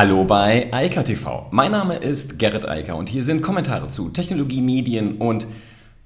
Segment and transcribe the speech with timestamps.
[0.00, 1.48] Hallo bei Eika TV.
[1.50, 5.46] Mein Name ist Gerrit Eiker und hier sind Kommentare zu Technologie, Medien und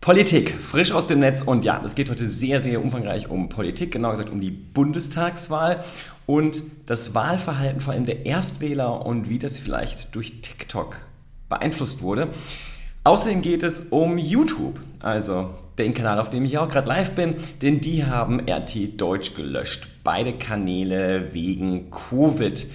[0.00, 0.50] Politik.
[0.50, 4.10] Frisch aus dem Netz und ja, es geht heute sehr, sehr umfangreich um Politik, genau
[4.10, 5.84] gesagt um die Bundestagswahl
[6.26, 10.96] und das Wahlverhalten vor allem der Erstwähler und wie das vielleicht durch TikTok
[11.48, 12.30] beeinflusst wurde.
[13.04, 17.36] Außerdem geht es um YouTube, also den Kanal, auf dem ich auch gerade live bin,
[17.62, 19.86] denn die haben RT Deutsch gelöscht.
[20.02, 22.66] Beide Kanäle wegen Covid.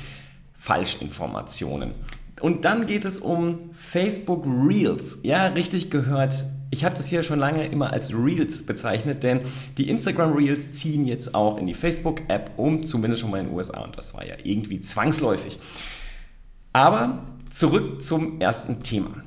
[0.60, 1.94] Falschinformationen.
[2.42, 5.20] Und dann geht es um Facebook Reels.
[5.24, 6.46] Ja, richtig gehört.
[6.70, 9.42] Ich habe das hier schon lange immer als Reels bezeichnet, denn
[9.78, 13.56] die Instagram Reels ziehen jetzt auch in die Facebook-App um, zumindest schon mal in den
[13.56, 13.82] USA.
[13.82, 15.60] Und das war ja irgendwie zwangsläufig.
[16.72, 19.24] Aber zurück zum ersten Thema.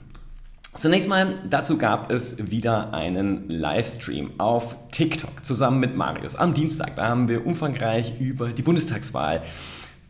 [0.78, 6.96] Zunächst mal, dazu gab es wieder einen Livestream auf TikTok zusammen mit Marius am Dienstag.
[6.96, 9.42] Da haben wir umfangreich über die Bundestagswahl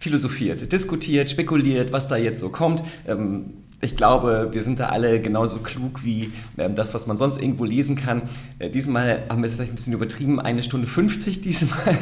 [0.02, 2.82] philosophiert, diskutiert, spekuliert, was da jetzt so kommt.
[3.06, 7.42] Ähm, ich glaube, wir sind da alle genauso klug wie ähm, das, was man sonst
[7.42, 8.22] irgendwo lesen kann.
[8.60, 11.98] Äh, diesmal haben wir es vielleicht ein bisschen übertrieben, eine Stunde 50 diesmal.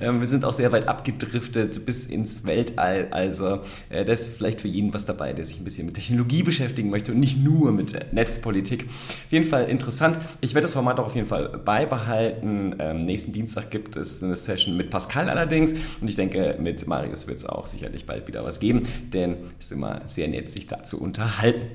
[0.00, 3.08] Ähm, wir sind auch sehr weit abgedriftet bis ins Weltall.
[3.12, 6.42] Also äh, das ist vielleicht für jeden was dabei, der sich ein bisschen mit Technologie
[6.42, 8.84] beschäftigen möchte und nicht nur mit äh, Netzpolitik.
[8.84, 10.20] Auf jeden Fall interessant.
[10.42, 12.74] Ich werde das Format auch auf jeden Fall beibehalten.
[12.78, 15.72] Ähm, nächsten Dienstag gibt es eine Session mit Pascal allerdings
[16.02, 18.82] und ich denke, mit Marius wird es auch sicherlich bald wieder was geben,
[19.14, 21.70] denn es ist immer sehr nett, sich dazu unter unterhalten.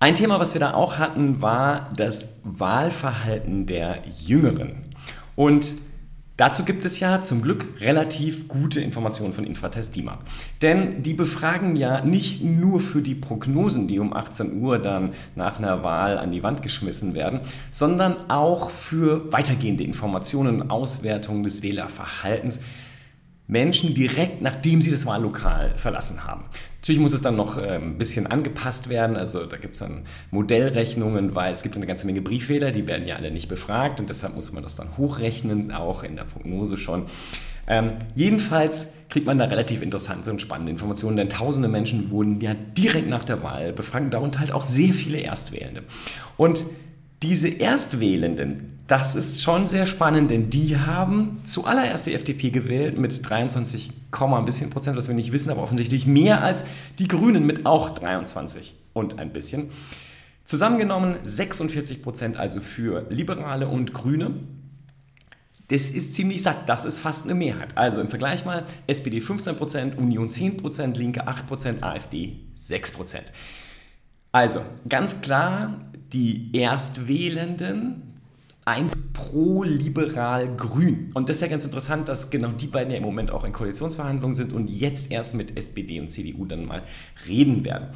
[0.00, 4.94] Ein Thema, was wir da auch hatten, war das Wahlverhalten der Jüngeren.
[5.36, 5.74] Und
[6.36, 10.18] Dazu gibt es ja zum Glück relativ gute Informationen von Infratest DIMAP.
[10.62, 15.58] Denn die befragen ja nicht nur für die Prognosen, die um 18 Uhr dann nach
[15.58, 17.38] einer Wahl an die Wand geschmissen werden,
[17.70, 22.58] sondern auch für weitergehende Informationen und Auswertungen des Wählerverhaltens.
[23.46, 26.44] Menschen direkt nachdem sie das Wahllokal verlassen haben.
[26.80, 30.02] Natürlich muss es dann noch äh, ein bisschen angepasst werden, also da gibt es dann
[30.30, 34.08] Modellrechnungen, weil es gibt eine ganze Menge Briefwähler, die werden ja alle nicht befragt und
[34.08, 37.04] deshalb muss man das dann hochrechnen, auch in der Prognose schon.
[37.66, 42.54] Ähm, jedenfalls kriegt man da relativ interessante und spannende Informationen, denn tausende Menschen wurden ja
[42.54, 45.82] direkt nach der Wahl befragt, darunter halt auch sehr viele Erstwählende.
[46.36, 46.64] Und
[47.22, 53.28] diese Erstwählenden, das ist schon sehr spannend, denn die haben zuallererst die FDP gewählt mit
[53.28, 56.64] 23, ein bisschen Prozent, was wir nicht wissen, aber offensichtlich mehr als
[56.98, 59.70] die Grünen mit auch 23 und ein bisschen.
[60.44, 64.32] Zusammengenommen 46 Prozent also für Liberale und Grüne.
[65.68, 67.78] Das ist ziemlich satt, das ist fast eine Mehrheit.
[67.78, 73.20] Also im Vergleich mal SPD 15%, Union 10%, Linke 8%, AfD 6%.
[74.30, 75.80] Also ganz klar,
[76.12, 78.13] die Erstwählenden
[78.64, 81.10] ein pro-liberal grün.
[81.14, 83.52] Und das ist ja ganz interessant, dass genau die beiden ja im Moment auch in
[83.52, 86.82] Koalitionsverhandlungen sind und jetzt erst mit SPD und CDU dann mal
[87.28, 87.88] reden werden.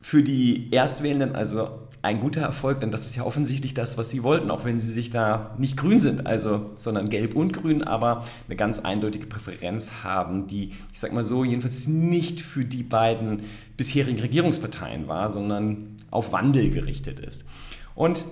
[0.00, 4.22] Für die Erstwählenden also ein guter Erfolg, denn das ist ja offensichtlich das, was sie
[4.22, 8.24] wollten, auch wenn sie sich da nicht grün sind, also sondern gelb und grün, aber
[8.46, 13.42] eine ganz eindeutige Präferenz haben, die, ich sag mal so, jedenfalls nicht für die beiden
[13.76, 17.44] bisherigen Regierungsparteien war, sondern auf Wandel gerichtet ist.
[17.94, 18.24] Und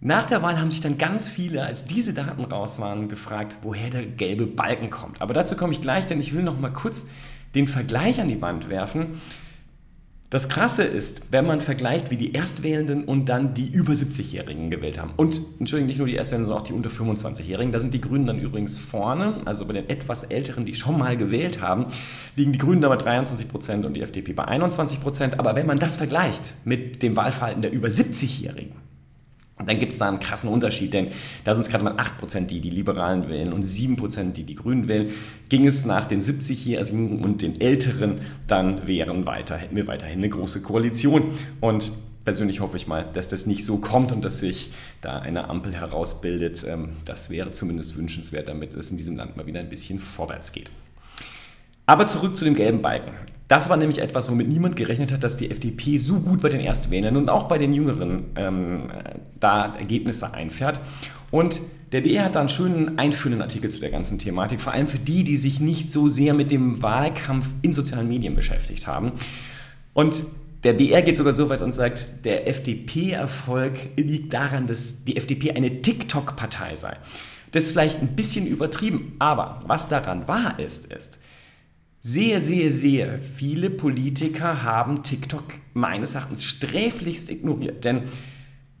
[0.00, 3.90] nach der Wahl haben sich dann ganz viele, als diese Daten raus waren, gefragt, woher
[3.90, 5.20] der gelbe Balken kommt.
[5.20, 7.06] Aber dazu komme ich gleich, denn ich will noch mal kurz
[7.54, 9.20] den Vergleich an die Wand werfen.
[10.30, 15.00] Das Krasse ist, wenn man vergleicht, wie die Erstwählenden und dann die über 70-Jährigen gewählt
[15.00, 15.14] haben.
[15.16, 17.72] Und, Entschuldigung, nicht nur die Erstwählenden, sondern auch die unter 25-Jährigen.
[17.72, 19.40] Da sind die Grünen dann übrigens vorne.
[19.46, 21.86] Also bei den etwas Älteren, die schon mal gewählt haben,
[22.36, 25.38] liegen die Grünen da bei 23 Prozent und die FDP bei 21 Prozent.
[25.40, 28.76] Aber wenn man das vergleicht mit dem Wahlverhalten der über 70-Jährigen,
[29.66, 31.08] dann gibt es da einen krassen Unterschied, denn
[31.44, 34.88] da sind es gerade mal 8%, die die Liberalen wählen und 7%, die die Grünen
[34.88, 35.10] wählen.
[35.48, 40.28] Ging es nach den 70-Jährigen und den Älteren, dann wären weiter, hätten wir weiterhin eine
[40.28, 41.32] große Koalition.
[41.60, 41.92] Und
[42.24, 44.70] persönlich hoffe ich mal, dass das nicht so kommt und dass sich
[45.00, 46.64] da eine Ampel herausbildet.
[46.68, 50.52] Ähm, das wäre zumindest wünschenswert, damit es in diesem Land mal wieder ein bisschen vorwärts
[50.52, 50.70] geht.
[51.86, 53.12] Aber zurück zu dem gelben Balken.
[53.48, 56.60] Das war nämlich etwas, womit niemand gerechnet hat, dass die FDP so gut bei den
[56.60, 58.90] Erstwählern und auch bei den Jüngeren ähm,
[59.40, 60.80] da Ergebnisse einfährt.
[61.30, 61.60] Und
[61.92, 64.98] der BR hat da einen schönen einführenden Artikel zu der ganzen Thematik, vor allem für
[64.98, 69.12] die, die sich nicht so sehr mit dem Wahlkampf in sozialen Medien beschäftigt haben.
[69.94, 70.24] Und
[70.64, 75.52] der BR geht sogar so weit und sagt, der FDP-Erfolg liegt daran, dass die FDP
[75.52, 76.96] eine TikTok-Partei sei.
[77.52, 81.20] Das ist vielleicht ein bisschen übertrieben, aber was daran wahr ist, ist,
[82.02, 87.84] sehr, sehr, sehr viele Politiker haben TikTok meines Erachtens sträflichst ignoriert.
[87.84, 88.02] Denn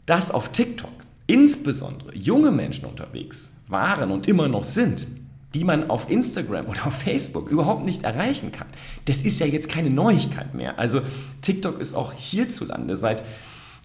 [0.06, 0.90] dass auf TikTok
[1.26, 5.06] insbesondere junge Menschen unterwegs waren und immer noch sind,
[5.54, 8.68] die man auf Instagram oder auf Facebook überhaupt nicht erreichen kann.
[9.04, 10.78] Das ist ja jetzt keine Neuigkeit mehr.
[10.78, 11.02] Also
[11.42, 13.24] TikTok ist auch hierzulande seit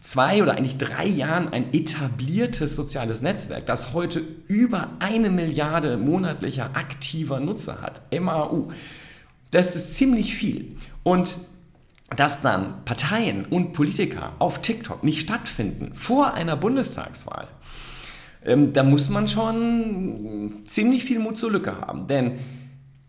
[0.01, 6.71] zwei oder eigentlich drei Jahren ein etabliertes soziales Netzwerk, das heute über eine Milliarde monatlicher
[6.75, 8.01] aktiver Nutzer hat.
[8.17, 8.69] MAU.
[9.53, 10.75] Das ist ziemlich viel.
[11.03, 11.39] Und
[12.15, 17.47] dass dann Parteien und Politiker auf TikTok nicht stattfinden vor einer Bundestagswahl,
[18.43, 22.07] ähm, da muss man schon ziemlich viel Mut zur Lücke haben.
[22.07, 22.39] Denn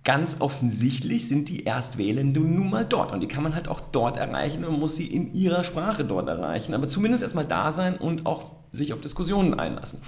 [0.05, 3.13] ganz offensichtlich sind die Erstwählenden nun mal dort.
[3.13, 6.29] Und die kann man halt auch dort erreichen und muss sie in ihrer Sprache dort
[6.29, 6.75] erreichen.
[6.75, 10.03] Aber zumindest erstmal da sein und auch sich auf Diskussionen einlassen.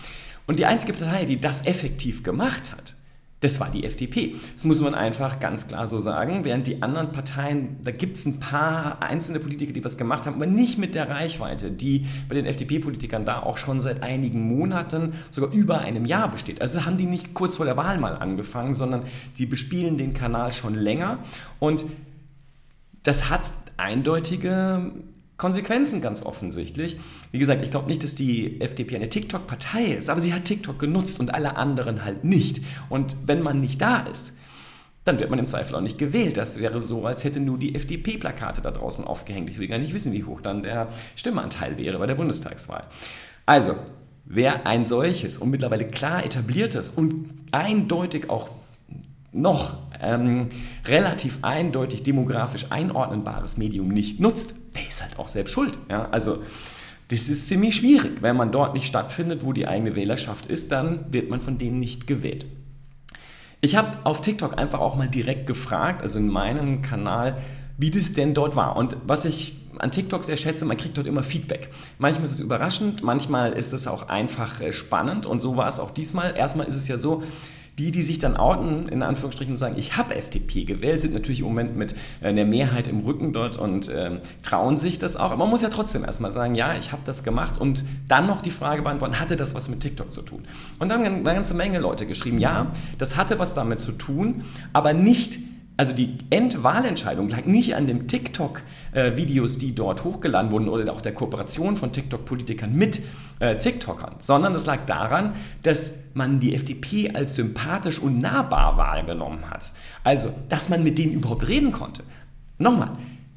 [0.46, 2.94] Und die einzige Partei, die das effektiv gemacht hat,
[3.40, 4.34] das war die FDP.
[4.54, 6.44] Das muss man einfach ganz klar so sagen.
[6.44, 10.36] Während die anderen Parteien, da gibt es ein paar einzelne Politiker, die was gemacht haben,
[10.36, 15.12] aber nicht mit der Reichweite, die bei den FDP-Politikern da auch schon seit einigen Monaten,
[15.30, 16.62] sogar über einem Jahr besteht.
[16.62, 19.02] Also haben die nicht kurz vor der Wahl mal angefangen, sondern
[19.36, 21.18] die bespielen den Kanal schon länger.
[21.58, 21.84] Und
[23.02, 24.92] das hat eindeutige
[25.36, 26.96] Konsequenzen ganz offensichtlich.
[27.30, 30.78] Wie gesagt, ich glaube nicht, dass die FDP eine TikTok-Partei ist, aber sie hat TikTok
[30.78, 32.62] genutzt und alle anderen halt nicht.
[32.88, 34.32] Und wenn man nicht da ist,
[35.04, 36.36] dann wird man im Zweifel auch nicht gewählt.
[36.36, 39.48] Das wäre so, als hätte nur die FDP Plakate da draußen aufgehängt.
[39.50, 42.84] Ich will gar nicht wissen, wie hoch dann der Stimmanteil wäre bei der Bundestagswahl.
[43.44, 43.76] Also,
[44.24, 48.50] wer ein solches und mittlerweile klar etabliertes und eindeutig auch
[49.32, 50.48] noch ähm,
[50.86, 55.78] relativ eindeutig demografisch einordnenbares Medium nicht nutzt, der ist halt auch selbst schuld.
[55.90, 56.08] Ja?
[56.10, 56.42] Also
[57.08, 58.22] das ist ziemlich schwierig.
[58.22, 61.80] Wenn man dort nicht stattfindet, wo die eigene Wählerschaft ist, dann wird man von denen
[61.80, 62.46] nicht gewählt.
[63.60, 67.38] Ich habe auf TikTok einfach auch mal direkt gefragt, also in meinem Kanal,
[67.78, 68.76] wie das denn dort war.
[68.76, 71.70] Und was ich an TikTok sehr schätze, man kriegt dort immer Feedback.
[71.98, 75.78] Manchmal ist es überraschend, manchmal ist es auch einfach äh, spannend und so war es
[75.78, 76.34] auch diesmal.
[76.36, 77.22] Erstmal ist es ja so,
[77.78, 81.40] die, die sich dann outen, in Anführungsstrichen, und sagen, ich habe FDP gewählt, sind natürlich
[81.40, 85.26] im Moment mit äh, einer Mehrheit im Rücken dort und ähm, trauen sich das auch.
[85.26, 88.40] Aber man muss ja trotzdem erstmal sagen, ja, ich habe das gemacht und dann noch
[88.40, 90.44] die Frage beantworten, hatte das was mit TikTok zu tun?
[90.78, 94.44] Und dann haben eine ganze Menge Leute geschrieben, ja, das hatte was damit zu tun,
[94.72, 95.38] aber nicht
[95.76, 101.12] also die Endwahlentscheidung lag nicht an den TikTok-Videos, die dort hochgeladen wurden oder auch der
[101.12, 103.02] Kooperation von TikTok-Politikern mit
[103.40, 109.50] äh, TikTokern, sondern es lag daran, dass man die FDP als sympathisch und nahbar wahrgenommen
[109.50, 109.72] hat.
[110.02, 112.02] Also, dass man mit denen überhaupt reden konnte.
[112.58, 112.92] Nochmal,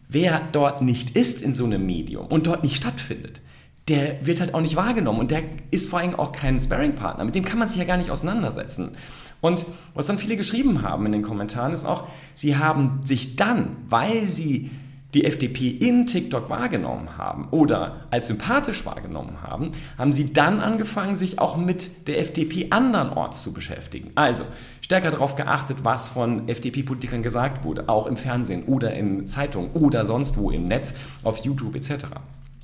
[0.07, 3.41] wer dort nicht ist in so einem Medium und dort nicht stattfindet,
[3.89, 7.25] der wird halt auch nicht wahrgenommen und der ist vor allem auch kein Sparring-Partner.
[7.25, 8.95] Mit dem kann man sich ja gar nicht auseinandersetzen.
[9.41, 13.77] Und was dann viele geschrieben haben in den Kommentaren ist auch, sie haben sich dann,
[13.89, 14.71] weil sie
[15.13, 21.15] die FDP in TikTok wahrgenommen haben oder als sympathisch wahrgenommen haben, haben sie dann angefangen,
[21.15, 24.11] sich auch mit der FDP andernorts zu beschäftigen.
[24.13, 24.43] Also
[24.81, 30.05] stärker darauf geachtet, was von FDP-Politikern gesagt wurde, auch im Fernsehen oder in Zeitungen oder
[30.05, 30.93] sonst wo im Netz,
[31.23, 32.05] auf YouTube etc.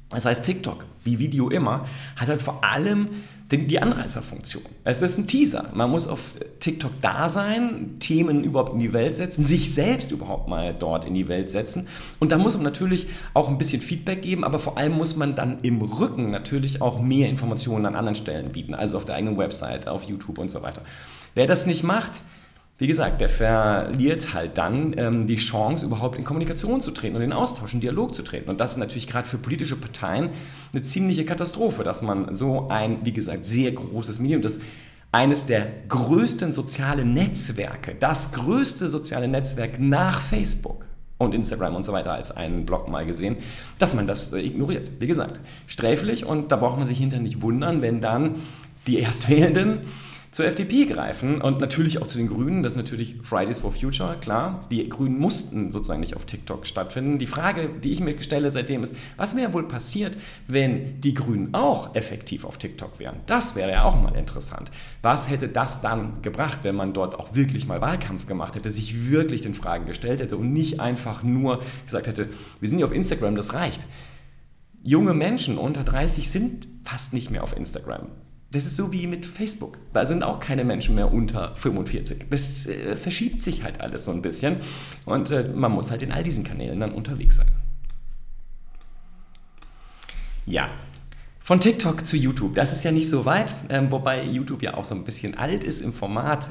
[0.09, 3.07] Das heißt, TikTok, wie Video immer, hat halt vor allem
[3.51, 4.63] die Anreißerfunktion.
[4.83, 5.69] Es ist ein Teaser.
[5.73, 10.47] Man muss auf TikTok da sein, Themen überhaupt in die Welt setzen, sich selbst überhaupt
[10.47, 11.87] mal dort in die Welt setzen.
[12.19, 15.35] Und da muss man natürlich auch ein bisschen Feedback geben, aber vor allem muss man
[15.35, 19.37] dann im Rücken natürlich auch mehr Informationen an anderen Stellen bieten, also auf der eigenen
[19.37, 20.81] Website, auf YouTube und so weiter.
[21.35, 22.23] Wer das nicht macht,
[22.77, 27.21] wie gesagt, der verliert halt dann ähm, die Chance, überhaupt in Kommunikation zu treten und
[27.21, 28.49] in Austausch, in Dialog zu treten.
[28.49, 30.29] Und das ist natürlich gerade für politische Parteien
[30.73, 34.59] eine ziemliche Katastrophe, dass man so ein, wie gesagt, sehr großes Medium, das
[35.13, 40.85] eines der größten sozialen Netzwerke, das größte soziale Netzwerk nach Facebook
[41.17, 43.37] und Instagram und so weiter als einen Blog mal gesehen,
[43.79, 44.91] dass man das äh, ignoriert.
[44.99, 48.35] Wie gesagt, sträflich und da braucht man sich hinterher nicht wundern, wenn dann
[48.87, 49.79] die Erstwählenden
[50.35, 52.61] zur FDP greifen und natürlich auch zu den Grünen.
[52.61, 54.67] Das ist natürlich Fridays for Future, klar.
[54.69, 57.19] Die Grünen mussten sozusagen nicht auf TikTok stattfinden.
[57.19, 60.17] Die Frage, die ich mir stelle seitdem ist, was wäre wohl passiert,
[60.49, 63.21] wenn die Grünen auch effektiv auf TikTok wären?
[63.27, 64.71] Das wäre ja auch mal interessant.
[65.01, 69.09] Was hätte das dann gebracht, wenn man dort auch wirklich mal Wahlkampf gemacht hätte, sich
[69.09, 72.27] wirklich den Fragen gestellt hätte und nicht einfach nur gesagt hätte,
[72.59, 73.87] wir sind ja auf Instagram, das reicht.
[74.83, 78.09] Junge Menschen unter 30 sind fast nicht mehr auf Instagram.
[78.55, 79.77] Das ist so wie mit Facebook.
[79.91, 82.27] Da sind auch keine Menschen mehr unter 45.
[82.29, 84.57] Das äh, verschiebt sich halt alles so ein bisschen.
[85.03, 87.49] Und äh, man muss halt in all diesen Kanälen dann unterwegs sein.
[90.45, 90.69] Ja,
[91.41, 92.55] von TikTok zu YouTube.
[92.55, 95.65] Das ist ja nicht so weit, ähm, wobei YouTube ja auch so ein bisschen alt
[95.65, 96.47] ist im Format.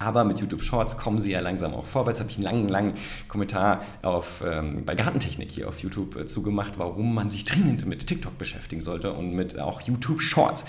[0.00, 2.18] Aber mit YouTube Shorts kommen sie ja langsam auch vorwärts.
[2.18, 2.94] Habe ich einen langen, langen
[3.28, 8.08] Kommentar auf, ähm, bei Gartentechnik hier auf YouTube äh, zugemacht, warum man sich dringend mit
[8.08, 10.64] TikTok beschäftigen sollte und mit auch YouTube Shorts.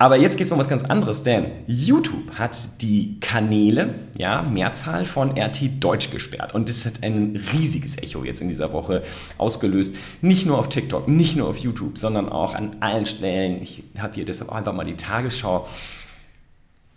[0.00, 5.04] Aber jetzt geht es um was ganz anderes, denn YouTube hat die Kanäle, ja, Mehrzahl
[5.04, 6.54] von RT Deutsch gesperrt.
[6.54, 9.02] Und das hat ein riesiges Echo jetzt in dieser Woche
[9.38, 9.96] ausgelöst.
[10.22, 13.60] Nicht nur auf TikTok, nicht nur auf YouTube, sondern auch an allen Stellen.
[13.60, 15.66] Ich habe hier deshalb auch einfach mal die Tagesschau.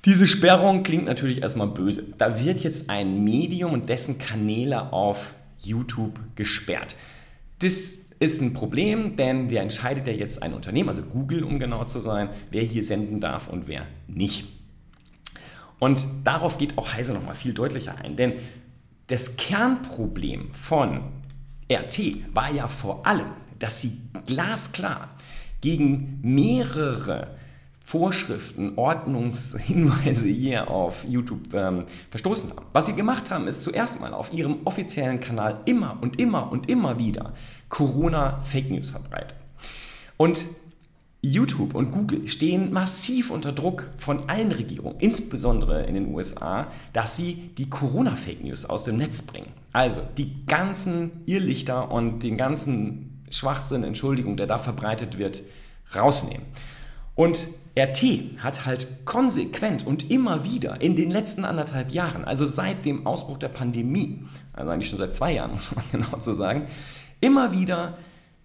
[0.06, 2.14] Diese Sperrung klingt natürlich erstmal böse.
[2.20, 6.96] Da wird jetzt ein Medium und dessen Kanäle auf YouTube gesperrt.
[7.60, 11.86] Das ist ein Problem, denn der entscheidet ja jetzt ein Unternehmen, also Google, um genau
[11.86, 14.46] zu sein, wer hier senden darf und wer nicht.
[15.80, 18.34] Und darauf geht auch Heise nochmal viel deutlicher ein, denn
[19.08, 21.02] das Kernproblem von
[21.72, 23.98] RT war ja vor allem, dass sie
[24.28, 25.10] glasklar
[25.62, 27.36] gegen mehrere
[27.92, 32.66] Vorschriften, Ordnungshinweise hier auf YouTube ähm, verstoßen haben.
[32.72, 36.70] Was sie gemacht haben, ist zuerst mal auf ihrem offiziellen Kanal immer und immer und
[36.70, 37.34] immer wieder
[37.68, 39.36] Corona-Fake News verbreitet.
[40.16, 40.46] Und
[41.22, 47.18] YouTube und Google stehen massiv unter Druck von allen Regierungen, insbesondere in den USA, dass
[47.18, 49.52] sie die Corona-Fake News aus dem Netz bringen.
[49.74, 55.44] Also die ganzen Irrlichter und den ganzen Schwachsinn, Entschuldigung, der da verbreitet wird,
[55.94, 56.46] rausnehmen.
[57.16, 58.04] Und RT
[58.40, 63.38] hat halt konsequent und immer wieder in den letzten anderthalb Jahren, also seit dem Ausbruch
[63.38, 64.20] der Pandemie,
[64.54, 66.68] also eigentlich schon seit zwei Jahren, muss man genau zu sagen,
[67.22, 67.98] immer wieder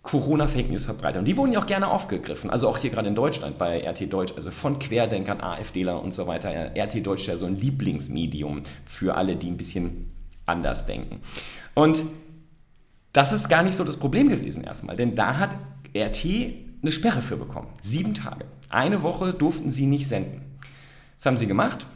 [0.03, 1.19] Corona-Fake News verbreitet.
[1.19, 2.49] Und die wurden ja auch gerne aufgegriffen.
[2.49, 6.29] Also auch hier gerade in Deutschland bei RT Deutsch, also von Querdenkern, AfDler und so
[6.29, 6.51] weiter.
[6.77, 10.13] RT Deutsch ist ja so ein Lieblingsmedium für alle, die ein bisschen
[10.47, 11.21] anders denken.
[11.75, 12.05] Und
[13.13, 15.57] das ist gar nicht so das Problem gewesen erstmal, denn da hat
[15.97, 16.25] RT
[16.83, 17.69] eine Sperre für bekommen.
[17.83, 18.45] Sieben Tage.
[18.69, 20.43] Eine Woche durften sie nicht senden.
[21.17, 21.87] Was haben sie gemacht?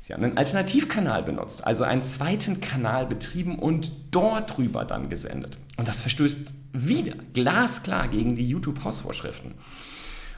[0.00, 5.56] Sie haben einen Alternativkanal benutzt, also einen zweiten Kanal betrieben und dort drüber dann gesendet.
[5.76, 9.52] Und das verstößt wieder glasklar gegen die YouTube-Hausvorschriften.
[9.52, 9.56] Und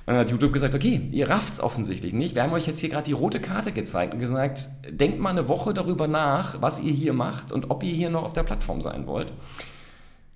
[0.06, 2.34] dann hat YouTube gesagt, okay, ihr rafft es offensichtlich nicht.
[2.34, 5.48] Wir haben euch jetzt hier gerade die rote Karte gezeigt und gesagt, denkt mal eine
[5.48, 8.80] Woche darüber nach, was ihr hier macht und ob ihr hier noch auf der Plattform
[8.80, 9.32] sein wollt.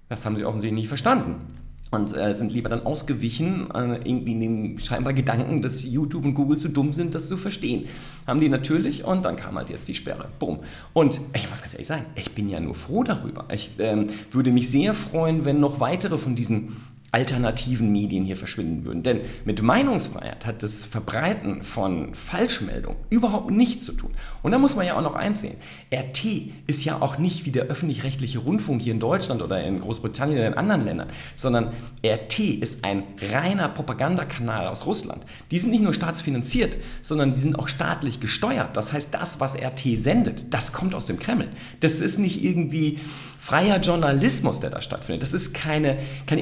[0.08, 4.40] Das haben sie offensichtlich nicht verstanden und äh, sind lieber dann ausgewichen, äh, irgendwie in
[4.40, 7.86] dem scheinbar Gedanken, dass YouTube und Google zu dumm sind, das zu verstehen.
[8.26, 10.28] Haben die natürlich und dann kam halt jetzt die Sperre.
[10.38, 10.60] Boom.
[10.92, 13.44] Und ich muss ganz ehrlich sagen, ich bin ja nur froh darüber.
[13.52, 16.76] Ich ähm, würde mich sehr freuen, wenn noch weitere von diesen
[17.16, 19.02] alternativen Medien hier verschwinden würden.
[19.02, 24.10] Denn mit Meinungsfreiheit hat das Verbreiten von Falschmeldungen überhaupt nichts zu tun.
[24.42, 25.56] Und da muss man ja auch noch einsehen.
[25.90, 26.26] RT
[26.66, 30.48] ist ja auch nicht wie der öffentlich-rechtliche Rundfunk hier in Deutschland oder in Großbritannien oder
[30.48, 31.72] in anderen Ländern, sondern
[32.04, 35.24] RT ist ein reiner Propagandakanal aus Russland.
[35.50, 38.76] Die sind nicht nur staatsfinanziert, sondern die sind auch staatlich gesteuert.
[38.76, 41.48] Das heißt, das, was RT sendet, das kommt aus dem Kreml.
[41.80, 43.00] Das ist nicht irgendwie
[43.46, 45.22] freier Journalismus, der da stattfindet.
[45.22, 46.40] Das ist keine, kein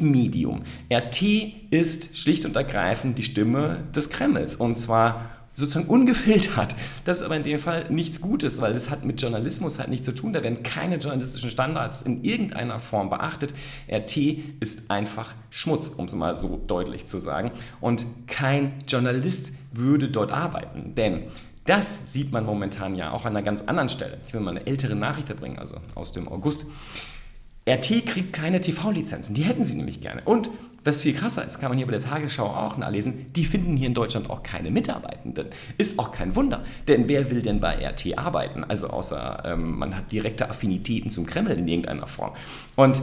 [0.00, 0.62] Informationsmedium.
[0.92, 1.22] RT
[1.70, 6.74] ist schlicht und ergreifend die Stimme des Kremls und zwar sozusagen ungefiltert.
[7.04, 10.04] Das ist aber in dem Fall nichts Gutes, weil das hat mit Journalismus halt nichts
[10.04, 10.32] zu tun.
[10.32, 13.54] Da werden keine journalistischen Standards in irgendeiner Form beachtet.
[13.88, 14.16] RT
[14.58, 17.52] ist einfach Schmutz, um es mal so deutlich zu sagen.
[17.80, 21.26] Und kein Journalist würde dort arbeiten, denn
[21.66, 24.18] das sieht man momentan ja auch an einer ganz anderen Stelle.
[24.26, 26.66] Ich will mal eine ältere Nachricht bringen, also aus dem August.
[27.68, 30.22] RT kriegt keine TV-Lizenzen, die hätten sie nämlich gerne.
[30.24, 30.50] Und
[30.84, 33.86] was viel krasser ist, kann man hier bei der Tagesschau auch nachlesen, die finden hier
[33.86, 35.46] in Deutschland auch keine Mitarbeitenden.
[35.78, 38.64] Ist auch kein Wunder, denn wer will denn bei RT arbeiten?
[38.64, 42.32] Also außer ähm, man hat direkte Affinitäten zum Kreml in irgendeiner Form.
[42.76, 43.00] Und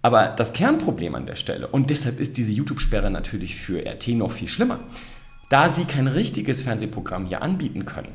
[0.00, 4.30] aber das Kernproblem an der Stelle, und deshalb ist diese YouTube-Sperre natürlich für RT noch
[4.30, 4.80] viel schlimmer,
[5.50, 8.12] da sie kein richtiges Fernsehprogramm hier anbieten können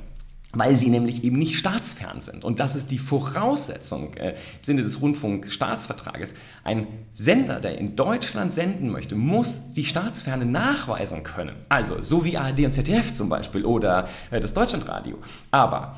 [0.54, 2.44] weil sie nämlich eben nicht staatsfern sind.
[2.44, 6.36] Und das ist die Voraussetzung äh, im Sinne des Rundfunkstaatsvertrages.
[6.64, 11.56] Ein Sender, der in Deutschland senden möchte, muss die Staatsferne nachweisen können.
[11.70, 15.18] Also so wie ARD und ZDF zum Beispiel oder äh, das Deutschlandradio.
[15.50, 15.96] Aber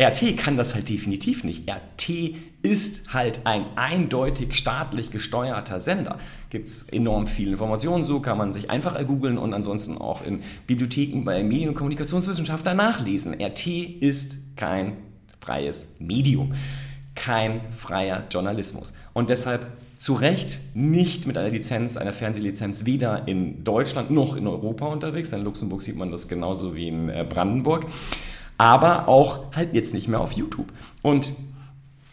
[0.00, 1.68] RT kann das halt definitiv nicht.
[1.68, 6.18] RT ist halt ein eindeutig staatlich gesteuerter Sender.
[6.50, 10.42] Gibt es enorm viele Informationen, so kann man sich einfach ergoogeln und ansonsten auch in
[10.66, 13.34] Bibliotheken bei Medien- und Kommunikationswissenschaftlern nachlesen.
[13.40, 14.98] RT ist kein
[15.40, 16.54] freies Medium,
[17.16, 18.92] kein freier Journalismus.
[19.14, 24.46] Und deshalb zu Recht nicht mit einer Lizenz, einer Fernsehlizenz, weder in Deutschland noch in
[24.46, 25.32] Europa unterwegs.
[25.32, 27.86] In Luxemburg sieht man das genauso wie in äh, Brandenburg
[28.58, 30.72] aber auch halt jetzt nicht mehr auf YouTube.
[31.02, 31.32] Und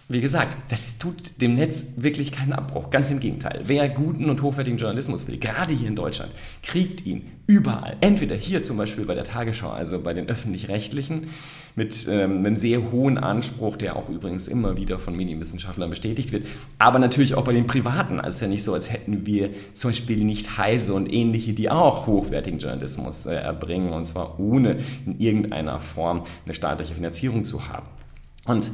[0.08, 2.92] wie gesagt, das tut dem Netz wirklich keinen Abbruch.
[2.92, 3.62] Ganz im Gegenteil.
[3.64, 6.32] Wer guten und hochwertigen Journalismus will, gerade hier in Deutschland,
[6.62, 7.98] kriegt ihn überall.
[8.02, 11.28] Entweder hier zum Beispiel bei der Tagesschau, also bei den öffentlich-rechtlichen,
[11.76, 16.46] mit ähm, einem sehr hohen Anspruch, der auch übrigens immer wieder von Medienwissenschaftlern bestätigt wird,
[16.78, 18.20] aber natürlich auch bei den Privaten.
[18.20, 21.54] Also es ist ja nicht so, als hätten wir zum Beispiel nicht Heise und ähnliche,
[21.54, 27.44] die auch hochwertigen Journalismus äh, erbringen, und zwar ohne in irgendeiner Form eine staatliche Finanzierung
[27.44, 27.88] zu haben.
[28.46, 28.72] Und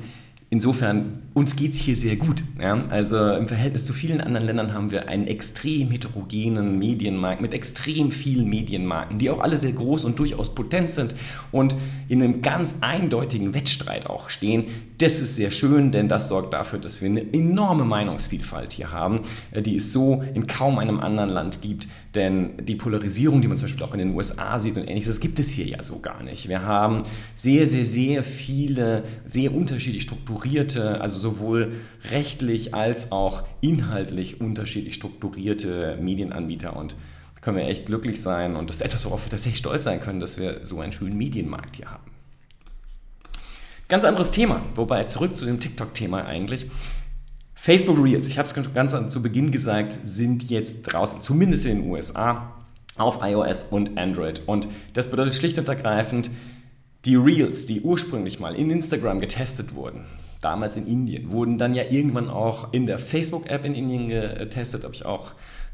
[0.54, 2.44] Insofern, uns geht es hier sehr gut.
[2.60, 2.78] Ja?
[2.90, 8.12] Also im Verhältnis zu vielen anderen Ländern haben wir einen extrem heterogenen Medienmarkt mit extrem
[8.12, 11.16] vielen Medienmarken, die auch alle sehr groß und durchaus potent sind
[11.54, 11.78] und
[12.10, 14.66] in einem ganz eindeutigen Wettstreit auch stehen.
[14.98, 19.22] Das ist sehr schön, denn das sorgt dafür, dass wir eine enorme Meinungsvielfalt hier haben,
[19.52, 21.88] äh, die es so in kaum einem anderen Land gibt.
[22.16, 25.20] Denn die Polarisierung, die man zum Beispiel auch in den USA sieht und ähnliches, das
[25.22, 26.50] gibt es hier ja so gar nicht.
[26.50, 27.04] Wir haben
[27.36, 31.72] sehr, sehr, sehr viele, sehr unterschiedlich strukturierte, also sowohl
[32.10, 36.96] rechtlich als auch inhaltlich unterschiedlich strukturierte Medienanbieter und
[37.40, 40.20] können wir echt glücklich sein und das ist etwas, worauf wir tatsächlich stolz sein können,
[40.20, 42.12] dass wir so einen schönen Medienmarkt hier haben.
[43.88, 46.68] Ganz anderes Thema, wobei zurück zu dem TikTok-Thema eigentlich.
[47.64, 51.92] Facebook Reels, ich habe es ganz zu Beginn gesagt, sind jetzt draußen, zumindest in den
[51.92, 52.56] USA,
[52.98, 54.42] auf iOS und Android.
[54.48, 56.32] Und das bedeutet schlicht und ergreifend,
[57.06, 60.06] die Reels, die ursprünglich mal in Instagram getestet wurden,
[60.42, 64.96] damals in Indien, wurden dann ja irgendwann auch in der Facebook-App in Indien getestet, habe
[64.96, 65.34] ich auch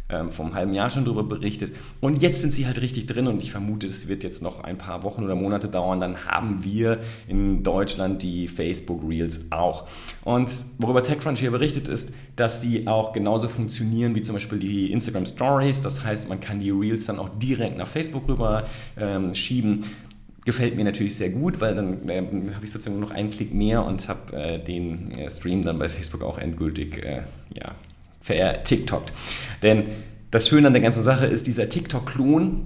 [0.10, 1.76] ähm, einem halben Jahr schon darüber berichtet.
[2.00, 4.78] Und jetzt sind sie halt richtig drin und ich vermute, es wird jetzt noch ein
[4.78, 6.00] paar Wochen oder Monate dauern.
[6.00, 9.88] Dann haben wir in Deutschland die Facebook Reels auch.
[10.24, 14.92] Und worüber TechCrunch hier berichtet ist, dass die auch genauso funktionieren wie zum Beispiel die
[14.92, 15.82] Instagram Stories.
[15.82, 18.66] Das heißt, man kann die Reels dann auch direkt nach Facebook rüber
[18.98, 19.84] ähm, schieben
[20.46, 23.84] gefällt mir natürlich sehr gut, weil dann äh, habe ich sozusagen noch einen Klick mehr
[23.84, 27.24] und habe äh, den äh, Stream dann bei Facebook auch endgültig äh,
[27.54, 27.76] ja,
[28.28, 29.14] vertiktokt.
[29.64, 29.84] Denn
[30.32, 32.66] das Schöne an der ganzen Sache ist, dieser TikTok-Klon,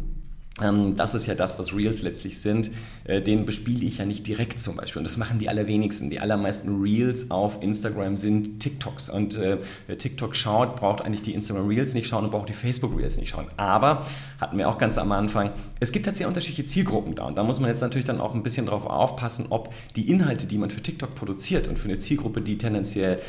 [0.61, 2.71] ähm, das ist ja das, was Reels letztlich sind.
[3.05, 4.99] Äh, den bespiele ich ja nicht direkt zum Beispiel.
[4.99, 6.09] Und das machen die allerwenigsten.
[6.09, 9.09] Die allermeisten Reels auf Instagram sind TikToks.
[9.09, 12.53] Und äh, wer TikTok schaut, braucht eigentlich die Instagram Reels nicht schauen und braucht die
[12.53, 13.47] Facebook Reels nicht schauen.
[13.57, 14.05] Aber,
[14.39, 17.25] hatten wir auch ganz am Anfang, es gibt tatsächlich unterschiedliche Zielgruppen da.
[17.25, 20.47] Und da muss man jetzt natürlich dann auch ein bisschen drauf aufpassen, ob die Inhalte,
[20.47, 23.19] die man für TikTok produziert und für eine Zielgruppe, die tendenziell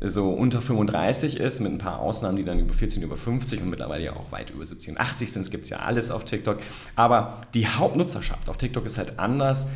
[0.00, 3.70] so unter 35 ist, mit ein paar Ausnahmen, die dann über 14, über 50 und
[3.70, 5.42] mittlerweile ja auch weit über 70 und 80 sind.
[5.42, 6.58] Es gibt ja alles auf TikTok.
[6.94, 9.68] Aber die Hauptnutzerschaft auf TikTok ist halt anders,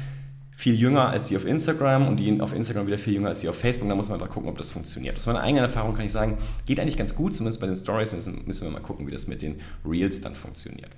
[0.61, 3.49] viel jünger als die auf Instagram und die auf Instagram wieder viel jünger als die
[3.49, 3.89] auf Facebook.
[3.89, 5.17] Da muss man einfach gucken, ob das funktioniert.
[5.17, 8.13] Aus meiner eigenen Erfahrung kann ich sagen, geht eigentlich ganz gut, zumindest bei den Stories.
[8.13, 10.91] Müssen, müssen wir mal gucken, wie das mit den Reels dann funktioniert.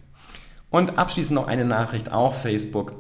[0.68, 2.94] Und abschließend noch eine Nachricht auf Facebook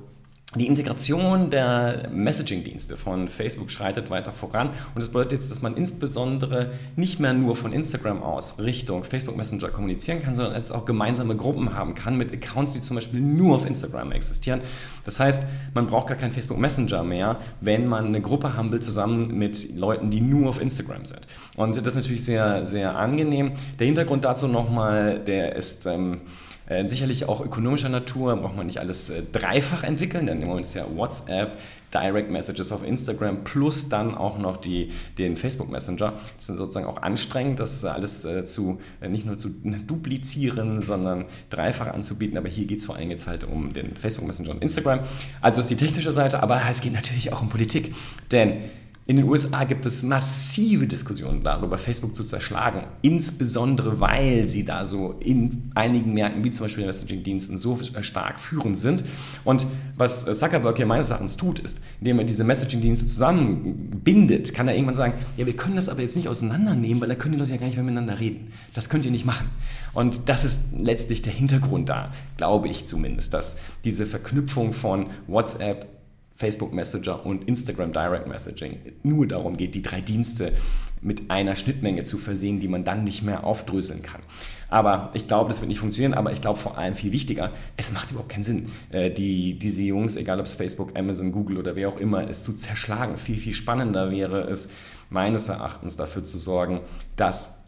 [0.54, 5.76] die Integration der Messaging-Dienste von Facebook schreitet weiter voran und das bedeutet jetzt, dass man
[5.76, 10.84] insbesondere nicht mehr nur von Instagram aus Richtung Facebook Messenger kommunizieren kann, sondern jetzt auch
[10.84, 14.60] gemeinsame Gruppen haben kann mit Accounts, die zum Beispiel nur auf Instagram existieren.
[15.04, 18.80] Das heißt, man braucht gar keinen Facebook Messenger mehr, wenn man eine Gruppe haben will
[18.80, 21.22] zusammen mit Leuten, die nur auf Instagram sind.
[21.56, 23.52] Und das ist natürlich sehr, sehr angenehm.
[23.78, 25.86] Der Hintergrund dazu nochmal, der ist...
[25.86, 26.20] Ähm,
[26.66, 30.66] äh, sicherlich auch ökonomischer Natur, braucht man nicht alles äh, dreifach entwickeln, denn im Moment
[30.66, 31.58] ist ja WhatsApp,
[31.92, 36.14] Direct Messages auf Instagram plus dann auch noch die, den Facebook Messenger.
[36.38, 41.26] Das ist sozusagen auch anstrengend, das alles äh, zu, äh, nicht nur zu duplizieren, sondern
[41.50, 42.38] dreifach anzubieten.
[42.38, 45.00] Aber hier geht es vor allem jetzt halt um den Facebook Messenger und Instagram.
[45.40, 47.94] Also ist die technische Seite, aber es geht natürlich auch um Politik.
[48.30, 48.70] Denn
[49.04, 54.86] in den USA gibt es massive Diskussionen darüber, Facebook zu zerschlagen, insbesondere weil sie da
[54.86, 59.02] so in einigen Märkten, wie zum Beispiel den Messaging-Diensten, so stark führend sind.
[59.42, 59.66] Und
[59.98, 64.94] was Zuckerberg hier meines Erachtens tut, ist, indem er diese Messaging-Dienste zusammenbindet, kann er irgendwann
[64.94, 67.56] sagen, ja, wir können das aber jetzt nicht auseinandernehmen, weil da können die Leute ja
[67.56, 68.52] gar nicht mehr miteinander reden.
[68.72, 69.50] Das könnt ihr nicht machen.
[69.94, 75.91] Und das ist letztlich der Hintergrund da, glaube ich zumindest, dass diese Verknüpfung von WhatsApp,
[76.34, 80.52] Facebook Messenger und Instagram Direct Messaging nur darum geht, die drei Dienste
[81.00, 84.20] mit einer Schnittmenge zu versehen, die man dann nicht mehr aufdröseln kann.
[84.68, 87.92] Aber ich glaube, das wird nicht funktionieren, aber ich glaube vor allem viel wichtiger, es
[87.92, 91.76] macht überhaupt keinen Sinn, äh, die, diese Jungs, egal ob es Facebook, Amazon, Google oder
[91.76, 93.18] wer auch immer ist, zu zerschlagen.
[93.18, 94.70] Viel, viel spannender wäre es,
[95.10, 96.80] meines Erachtens dafür zu sorgen,
[97.16, 97.58] dass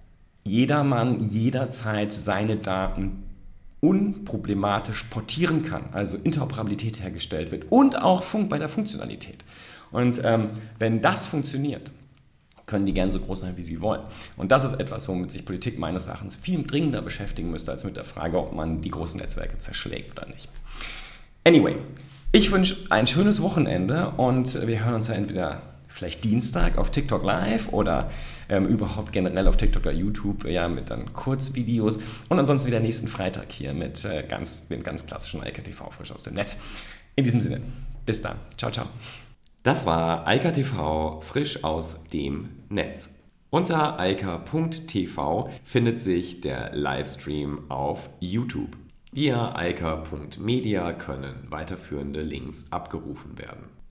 [0.44, 3.23] jedermann jederzeit seine Daten
[3.84, 9.44] unproblematisch portieren kann, also Interoperabilität hergestellt wird und auch Funk bei der Funktionalität.
[9.92, 10.46] Und ähm,
[10.78, 11.92] wenn das funktioniert,
[12.64, 14.00] können die gern so groß sein, wie sie wollen.
[14.38, 17.98] Und das ist etwas, womit sich Politik meines Erachtens viel dringender beschäftigen müsste, als mit
[17.98, 20.48] der Frage, ob man die großen Netzwerke zerschlägt oder nicht.
[21.44, 21.76] Anyway,
[22.32, 27.22] ich wünsche ein schönes Wochenende und wir hören uns ja entweder vielleicht Dienstag auf TikTok
[27.22, 28.10] Live oder
[28.48, 32.00] ähm, überhaupt generell auf TikTok oder YouTube, ja, mit dann Kurzvideos.
[32.28, 36.10] Und ansonsten wieder nächsten Freitag hier mit äh, ganz, dem ganz klassischen Eika TV frisch
[36.10, 36.56] aus dem Netz.
[37.14, 37.60] In diesem Sinne,
[38.04, 38.38] bis dann.
[38.56, 38.86] Ciao, ciao.
[39.62, 43.20] Das war Eika TV frisch aus dem Netz.
[43.50, 48.76] Unter eika.tv findet sich der Livestream auf YouTube.
[49.12, 53.73] Via eika.media können weiterführende Links abgerufen werden.